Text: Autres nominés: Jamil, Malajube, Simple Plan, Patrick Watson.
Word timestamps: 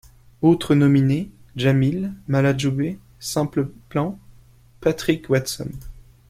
Autres 0.41 0.73
nominés: 0.73 1.29
Jamil, 1.55 2.11
Malajube, 2.27 2.97
Simple 3.19 3.69
Plan, 3.87 4.17
Patrick 4.79 5.29
Watson. 5.29 5.69